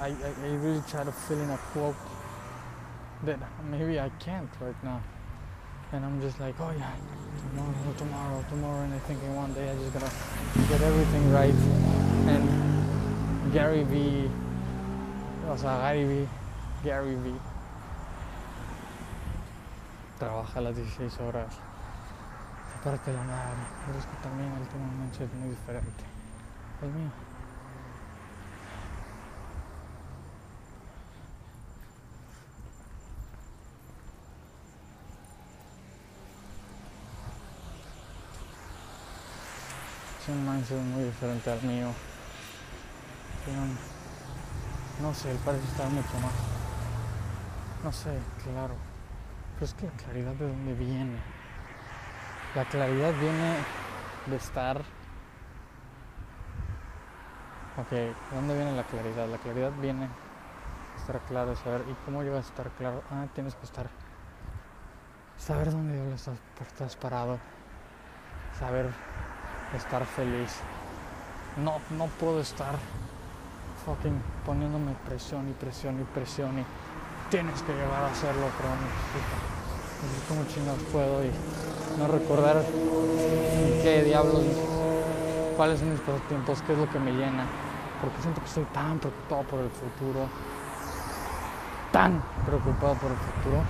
[0.00, 1.96] I, I, I really try to fill in a quote
[3.24, 3.38] that
[3.70, 5.00] maybe I can't right now.
[5.92, 6.90] And I'm just like, oh yeah,
[7.50, 8.82] tomorrow, tomorrow, tomorrow.
[8.82, 10.10] And I think in one day I just gotta
[10.68, 11.54] get everything right.
[12.32, 14.30] And Gary V,
[15.48, 16.28] o sea, Gary V,
[16.82, 17.32] Gary V,
[20.18, 21.52] trabaja las 16 horas.
[22.80, 26.04] Aparte la madre, pero es también un mindset muy diferente.
[26.82, 27.31] El mío.
[40.22, 41.88] Es un mindset muy diferente al mío.
[45.02, 46.32] No sé, él parece estar mucho más.
[47.82, 48.76] No sé, claro.
[49.54, 51.18] Pero es que la claridad de dónde viene.
[52.54, 53.56] La claridad viene
[54.26, 54.78] de estar.
[57.78, 59.26] Ok, ¿de dónde viene la claridad?
[59.26, 61.84] La claridad viene de estar claro, saber.
[61.90, 63.02] ¿Y cómo llegas a estar claro?
[63.10, 63.90] Ah, tienes que estar.
[65.36, 67.40] Saber dónde estás, estás parado.
[68.56, 68.88] Saber
[69.76, 70.60] estar feliz.
[71.56, 72.74] No, no puedo estar
[73.84, 76.64] fucking poniéndome presión y presión y presión y
[77.30, 79.12] tienes que llegar a hacerlo, pero no
[80.28, 81.30] cómo chingados puedo y
[81.98, 82.62] no recordar
[83.82, 84.44] qué diablos,
[85.56, 87.46] cuáles son mis pasatiempos, qué es lo que me llena.
[88.00, 90.26] Porque siento que estoy tan preocupado por el futuro,
[91.92, 93.62] tan preocupado por el futuro,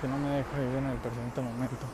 [0.00, 1.86] que no me deja vivir en el presente momento.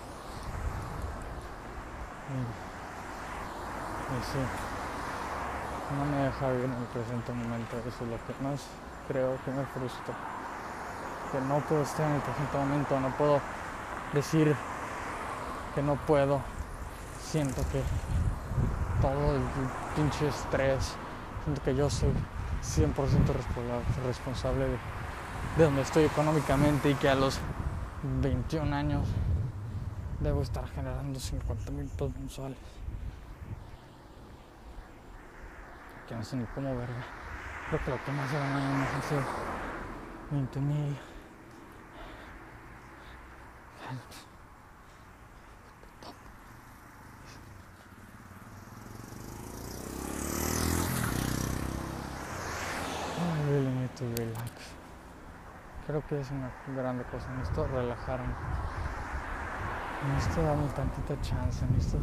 [2.29, 4.39] Y, y sí,
[5.99, 7.77] no me deja vivir en el presente momento.
[7.79, 8.67] Eso es lo que más
[9.09, 10.15] creo que me frustra.
[11.33, 13.41] Que no puedo estar en el presente momento, no puedo
[14.13, 14.55] decir
[15.75, 16.41] que no puedo.
[17.23, 17.83] Siento que
[19.03, 19.43] todo el
[19.95, 20.95] pinche estrés,
[21.45, 22.13] siento que yo soy
[22.63, 24.67] 100% responsa- responsable
[25.57, 27.39] de donde estoy económicamente y que a los
[28.23, 29.07] 21 años
[30.21, 32.59] debo estar generando 50 mil pesos mensuales.
[36.09, 37.05] Que no sé ni cómo verga.
[37.69, 39.17] Creo que lo que más se gana más hace
[40.31, 40.97] 20 mil.
[53.19, 53.91] I really need.
[55.87, 57.29] Creo que es una grande cosa.
[57.31, 58.35] Necesito relajarme.
[60.05, 61.65] Necesito darme tantita chance.
[61.73, 61.99] Necesito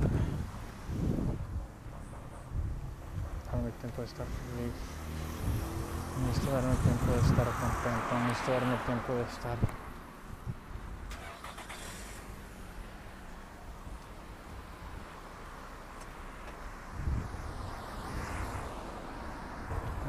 [3.51, 4.73] darme tiempo de estar feliz.
[6.25, 8.19] Necesito darme tiempo de estar contento.
[8.27, 9.57] Necesito darme tiempo de estar.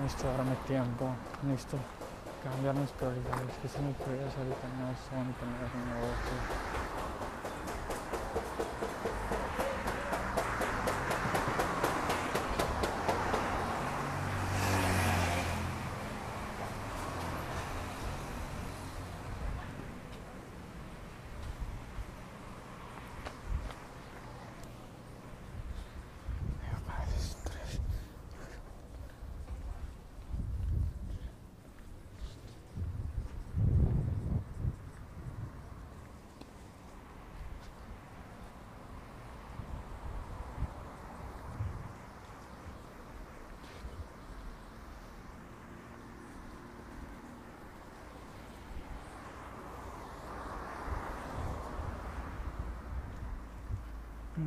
[0.03, 1.15] Necesito darme tiempo.
[1.43, 1.79] Necesito
[2.43, 3.57] cambiar mis prioridades.
[3.61, 6.84] Que son mis prioridades ahorita no son tener un negocio.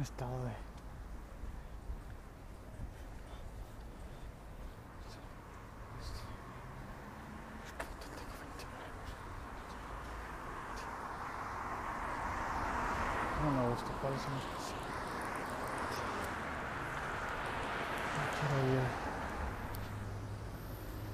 [0.08, 0.52] Estado de
[13.44, 14.74] No me gusta, ¿cuáles son los que sí?
[18.16, 18.88] No quiero ir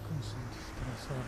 [0.07, 1.25] con su estresor.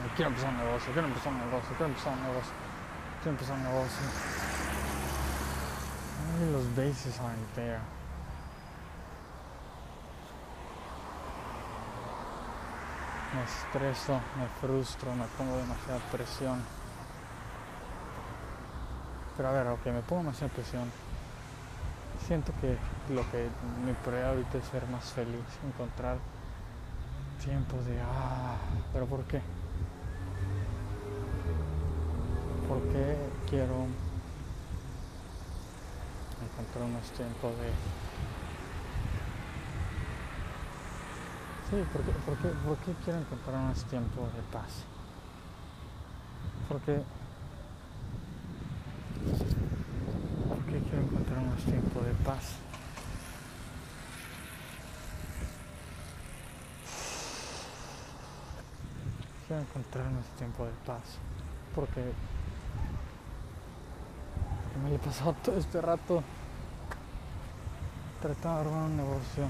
[0.00, 2.52] No Quiero empezar un negocio, quiero empezar un negocio, quiero empezar un negocio,
[3.20, 4.06] quiero empezar un negocio.
[6.38, 7.80] Ay, los bases aren't there.
[13.34, 16.62] Me estreso, me frustro, me pongo demasiada presión.
[19.36, 20.92] Pero a ver, ok, me pongo demasiada presión.
[22.24, 22.78] Siento que
[23.12, 23.48] lo que
[23.84, 26.18] mi prioridad ahorita es ser más feliz, encontrar
[27.44, 28.56] tiempo de ah,
[28.92, 29.42] pero ¿por qué?
[32.74, 33.16] ¿Por qué
[33.48, 33.86] quiero
[36.42, 37.70] encontrar más tiempo de
[41.70, 44.82] Sí, ¿por qué, por, qué, ¿por qué quiero encontrar más tiempo de paz?
[46.68, 47.00] Porque
[50.48, 52.56] ¿Por qué quiero encontrar más tiempo de paz?
[59.46, 61.18] Quiero encontrar más tiempo de paz.
[61.76, 62.33] Porque
[64.84, 66.22] me he pasado todo este rato
[68.20, 69.44] tratando de armar un negocio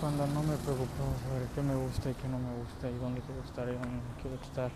[0.00, 3.20] cuando no me preocupaba sobre qué me gusta y qué no me gusta y dónde
[3.20, 4.70] quiero estar y dónde no quiero estar,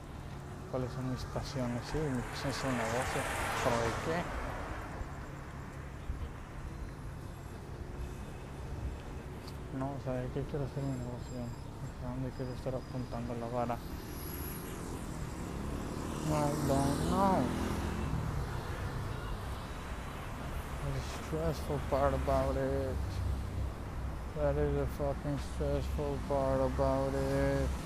[0.70, 1.80] cuáles son mis pasiones.
[1.90, 4.18] Sí, mi pasión es un negocio, ¿de qué?
[9.78, 11.46] No, o sea, ¿de qué quiero hacer mi negocio?
[12.04, 13.78] ¿A dónde quiero estar apuntando la vara?
[16.66, 17.73] Don't know.
[20.94, 22.94] The stressful part about it.
[24.36, 27.83] That is the fucking stressful part about it.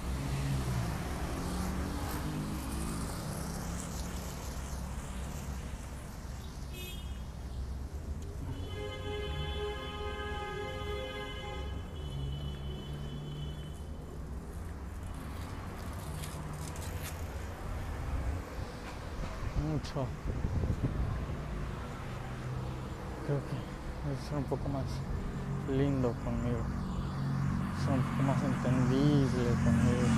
[24.48, 24.84] Poco más
[25.70, 26.62] lindo conmigo,
[27.84, 30.08] ser un poco más entendible conmigo,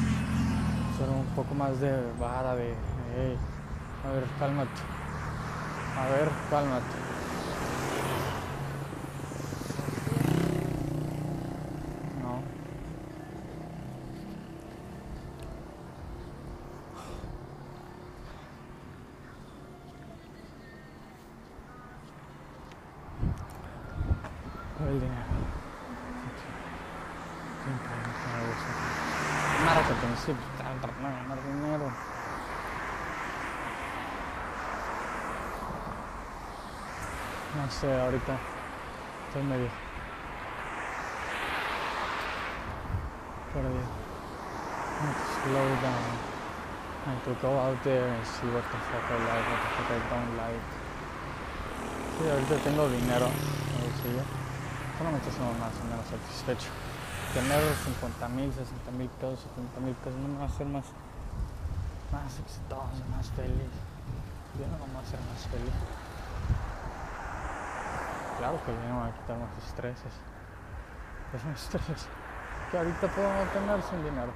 [0.98, 2.74] ser un poco más de vara de,
[4.04, 4.80] a ver, cálmate,
[5.98, 6.84] a ver, cálmate.
[12.22, 12.40] No.
[24.86, 25.10] El dinero.
[27.62, 28.70] Siempre me gusta.
[29.56, 31.86] Primero que al principio estaba tratando de ganar dinero.
[37.56, 38.36] No ahorita
[39.28, 39.68] estoy medio
[43.54, 43.88] perdido.
[45.42, 46.12] Slow down.
[47.08, 49.90] Need to go out there and see what the fuck I like, what the fuck
[49.90, 50.68] I don't like.
[52.20, 53.92] Sí, ahorita tengo dinero en el
[55.16, 56.68] está haciendo más o menos satisfecho.
[57.32, 60.84] Tener 50 mil, 60 mil pesos, 70 mil pesos no me va a hacer más,
[62.12, 63.72] más exitoso, más feliz.
[64.60, 65.72] Yo no me a hacer más feliz.
[68.40, 70.14] Claro que va a quitar más estreses.
[71.34, 72.08] Esos estreses
[72.70, 74.32] que ahorita puedo tener sin dinero.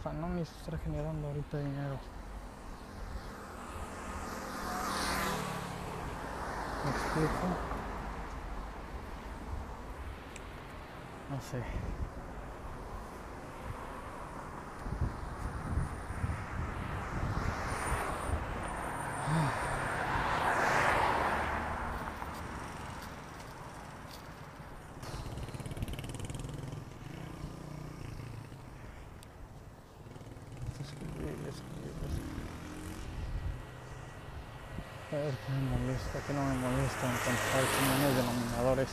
[0.00, 1.98] O sea, no necesito estar generando ahorita dinero.
[6.82, 7.46] ¿Me explico?
[11.28, 11.62] No sé.
[30.78, 32.46] Escribir, escribir, escribir.
[35.10, 38.90] A ver qué me molesta, qué no me molesta encontrar comunes denominadores.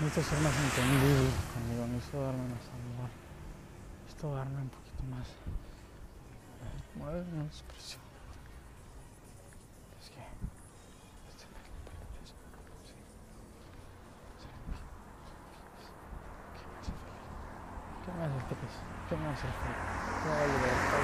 [0.00, 3.08] Necesito ser más entendible conmigo, necesito darme más amor.
[4.04, 5.28] Necesito darme un poquito más.
[6.96, 8.02] Mueve mi expresión.
[10.00, 10.20] Es que.
[18.04, 18.74] ¿Qué me hace feliz?
[19.08, 19.80] ¿Qué me hace feliz?
[20.20, 20.52] ¿Qué me a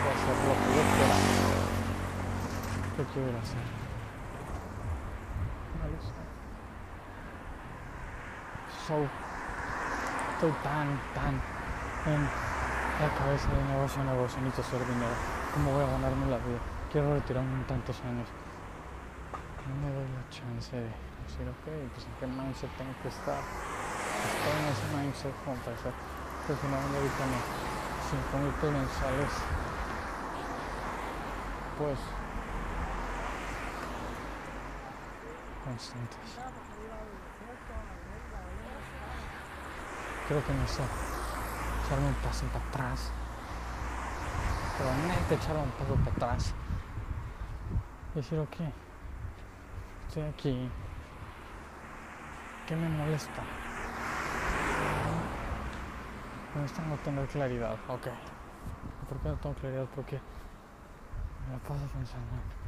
[0.08, 1.08] a hacer lo que.
[2.96, 3.66] ¿Qué quiero hacer?
[5.80, 6.22] Lo sé.
[8.86, 9.08] So,
[10.42, 11.38] estoy tan, tan
[12.12, 15.14] en la cabeza de negocio, negocio, necesito hacer dinero.
[15.54, 16.58] ¿Cómo voy a ganarme la vida?
[16.90, 18.26] Quiero retirarme en tantos años.
[19.70, 20.90] No me doy la chance de
[21.22, 23.38] decir, ok, pues en qué mindset tengo que estar.
[23.38, 25.94] Estoy en ese mindset como para hacer.
[26.48, 27.38] Pero si no, ahorita no.
[28.10, 29.32] 5 mil pesos.
[31.78, 31.98] Pues.
[35.62, 36.51] Constantes.
[40.32, 40.82] Creo que no sé.
[41.84, 43.12] Echarme un paso para atrás.
[44.78, 46.54] Pero neta echarme un paso para atrás.
[48.14, 48.56] Decir, ok.
[50.08, 50.70] Estoy aquí.
[52.66, 53.42] ¿Qué me molesta?
[56.54, 57.74] Me molesta no tener claridad.
[57.88, 58.08] Ok.
[59.10, 59.86] ¿Por qué no tengo claridad?
[59.94, 60.18] Porque
[61.46, 62.61] me la paso pensando.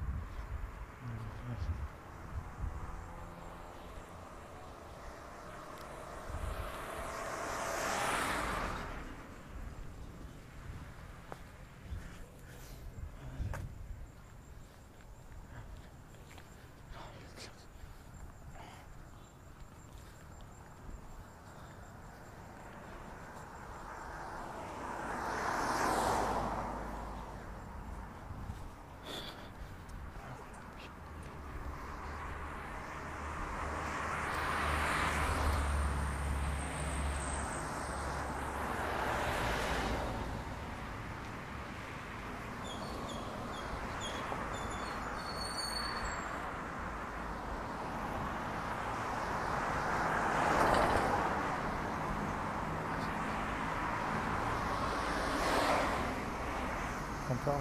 [57.45, 57.61] Creo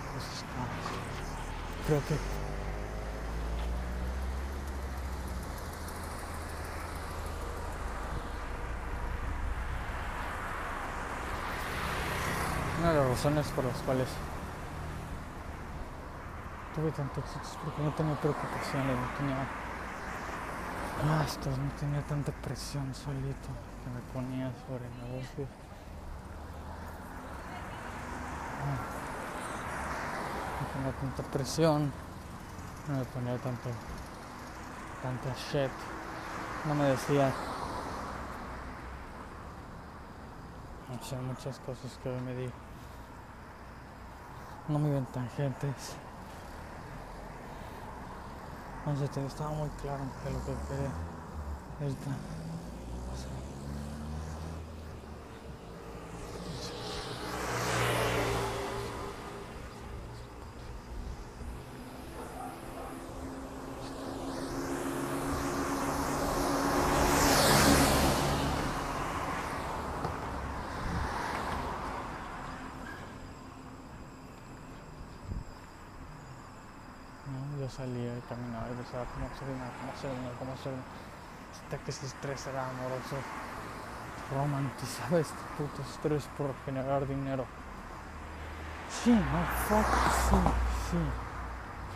[2.08, 2.16] que
[12.80, 14.08] una de las razones por las cuales
[16.74, 19.46] tuve tanto éxito es porque no tenía preocupaciones, no tenía
[21.06, 23.50] gastos, no tenía tanta presión solito
[23.84, 25.50] que me ponía sobre negocios.
[30.74, 31.92] No tanta presión,
[32.88, 33.70] no me ponía tanto,
[35.02, 35.72] tanta shit,
[36.66, 37.32] no me decía,
[41.22, 42.50] muchas cosas que hoy me di,
[44.68, 45.96] no me iban tangentes,
[48.86, 50.92] no sé, estaba muy claro que lo que quería,
[51.80, 52.44] sea, ¿no?
[78.24, 80.84] Y caminaba y pensaba cómo dinero, cómo dinero, cómo dinero.
[81.52, 83.18] Hasta que ese estrés era amoroso.
[84.34, 87.46] Romantizaba este puto estrés por generar dinero.
[88.90, 89.86] Sí, no, fuck,
[90.30, 90.38] sí,
[90.90, 90.98] sí.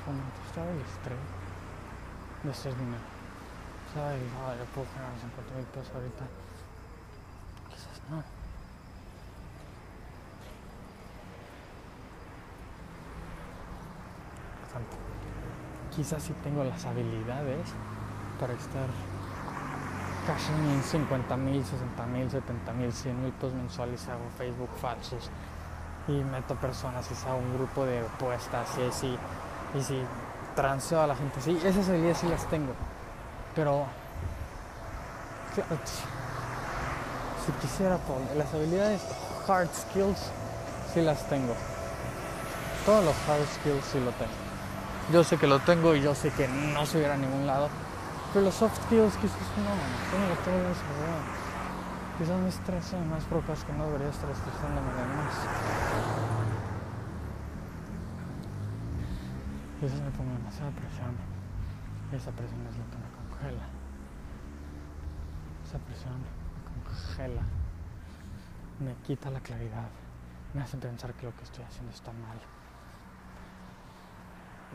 [0.05, 1.19] Romantizaba el estrés
[2.43, 3.03] de hacer dinero.
[3.93, 4.21] ¿Sabes?
[4.43, 6.25] Ah, yo puedo generar 50 mil pesos ahorita.
[7.69, 8.36] Quizás no.
[15.97, 17.67] Quizás sí tengo las habilidades
[18.39, 18.87] para estar
[20.27, 25.31] casi en 50 mil, 60 mil, 70 mil, 100 mil mensuales, hago Facebook falsos
[26.07, 29.17] y meto personas y hago un grupo de apuestas y así,
[29.73, 29.99] y si
[30.55, 32.73] transeo a la gente, sí, esas habilidades sí las tengo,
[33.55, 33.87] pero
[37.43, 39.01] si quisiera poner las habilidades
[39.47, 40.29] hard skills,
[40.93, 41.55] sí las tengo.
[42.85, 44.46] Todos los hard skills sí lo tengo.
[45.11, 47.69] Yo sé que lo tengo y yo sé que no se a ningún lado.
[48.33, 49.71] Pero los soft skills quizás no,
[50.19, 50.67] no lo tengo.
[52.17, 55.33] Quizás me estreso en más por que no debería estar estresándome de más.
[59.79, 61.15] Quizás me pongo demasiada presión.
[62.11, 63.63] Y esa presión es lo que me congela.
[65.65, 67.43] Esa presión me congela.
[68.79, 69.87] Me quita la claridad.
[70.53, 72.56] Me hace pensar que lo que estoy haciendo está mal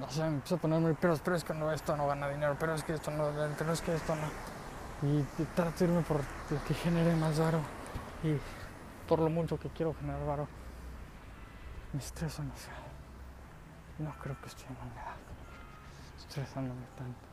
[0.02, 2.56] no sé, me empiezo a ponerme, pero, pero es que no, esto no gana dinero,
[2.58, 5.08] pero es que esto no, pero es que esto no.
[5.08, 5.46] Y, y
[5.78, 7.60] de irme por lo que genere más varo
[8.24, 8.36] y
[9.08, 10.48] por lo mucho que quiero generar varo.
[11.92, 12.82] Me estreso demasiado.
[13.98, 15.14] No creo que esté en edad
[16.18, 17.31] estresándome tanto.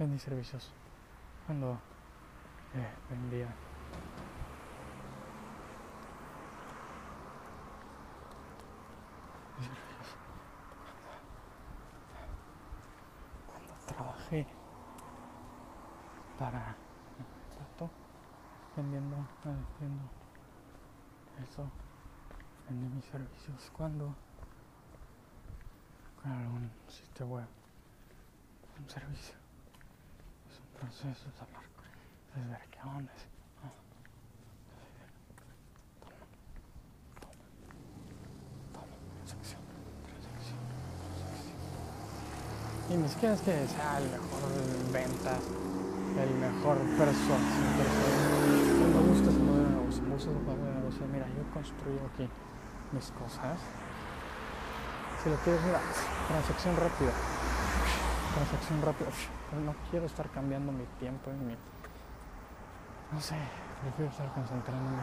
[0.00, 0.72] Vendí servicios.
[1.44, 1.74] Cuando
[2.72, 3.48] eh, vendía.
[13.46, 14.46] Cuando trabajé
[16.38, 16.74] para
[17.58, 17.90] rato
[18.74, 20.10] vendiendo, eh, vendiendo
[21.42, 21.70] eso,
[22.70, 24.14] vendí mis servicios cuando
[26.22, 27.46] con algún sitio web,
[28.78, 29.39] un servicio,
[30.88, 31.28] es un proceso,
[32.36, 33.26] es ver qué onda, es,
[33.64, 33.72] ah.
[42.88, 45.42] Y ni siquiera es que sea el mejor en ventas,
[46.18, 47.40] el mejor persuasión.
[48.92, 51.06] Me gusta ese modelo de negocio, me gusta ese modelo de negocio.
[51.12, 52.28] Mira, yo construyo aquí
[52.92, 53.58] mis cosas.
[55.22, 55.80] Si lo quieres, mira,
[56.28, 57.12] transacción rápida.
[58.34, 61.56] Transacción rápida pero no quiero estar cambiando mi tiempo y mi.
[63.12, 63.36] No sé,
[63.82, 65.02] prefiero estar concentrándome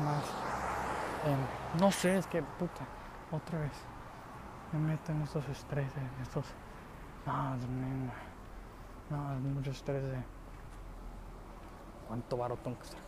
[0.00, 0.24] más
[1.26, 1.80] en.
[1.80, 2.86] No sé, es que puta,
[3.30, 3.72] otra vez
[4.72, 6.46] me meto en estos estreses, en estos.
[7.26, 7.62] No, es,
[9.10, 10.22] no, es mucho estrés de.
[12.08, 13.00] ¿Cuánto baro tengo que estar?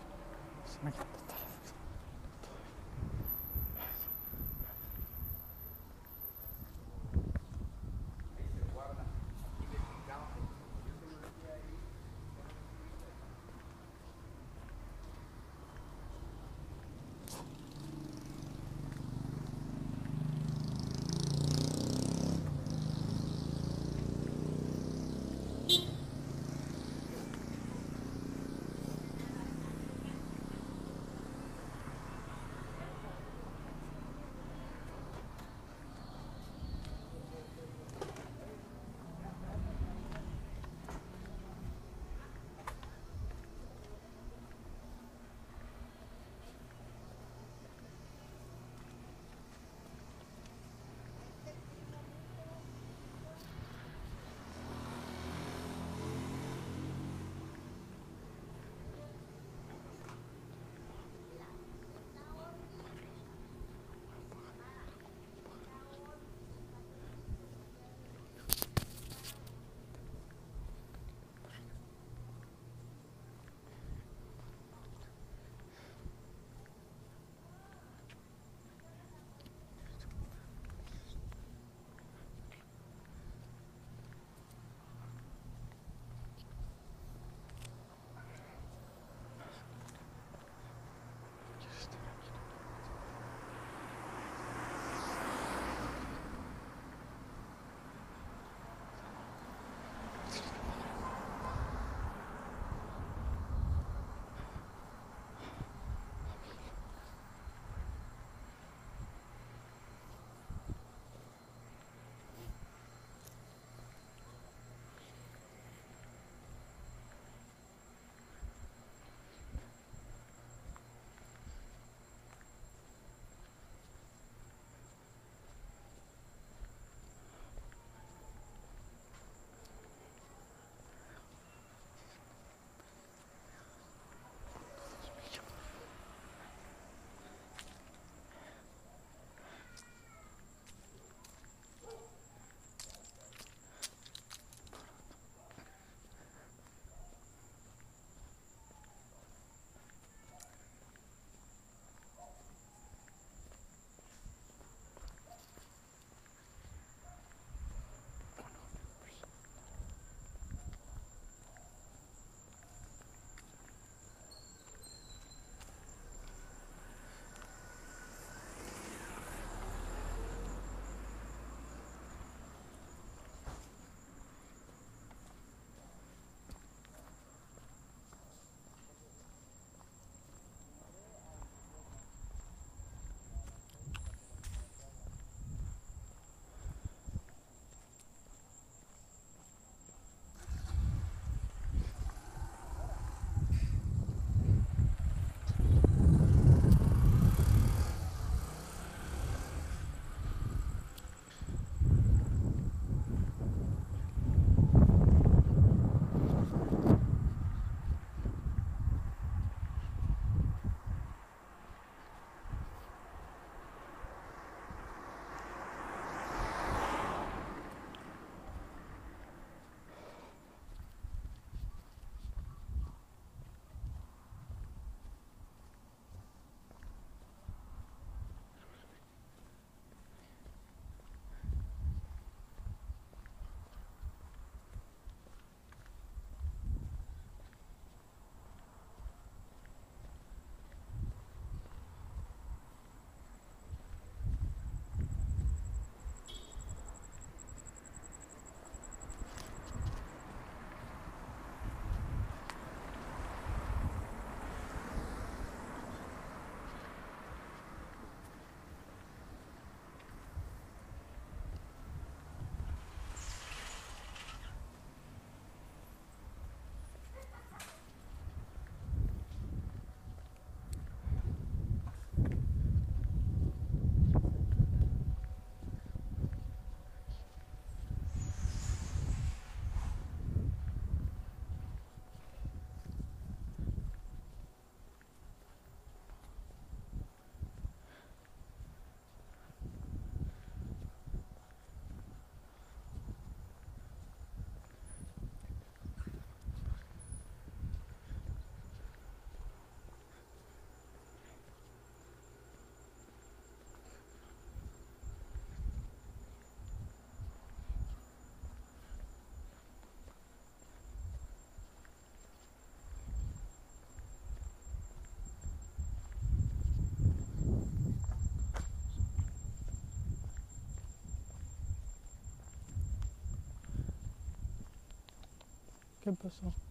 [326.08, 326.67] 100%.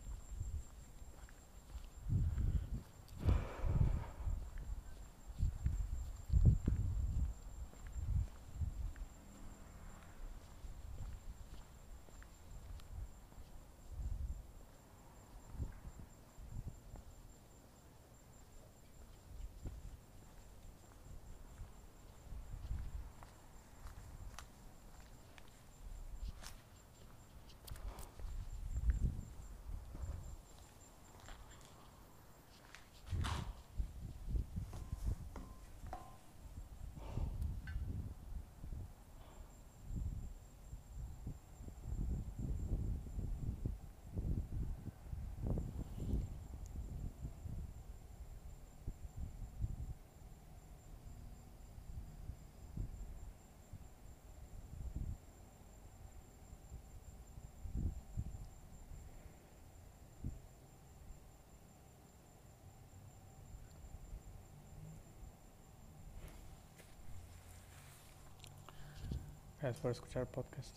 [69.67, 70.73] Gracias por escuchar podcast.